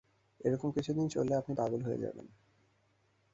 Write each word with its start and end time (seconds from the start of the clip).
এ-রকম 0.41 0.69
কিছুদিন 0.71 1.05
চললে 1.07 1.33
আপনি 1.35 1.53
পাগল 1.55 1.81
হয়ে 1.81 1.97
যাবেন। 1.97 2.27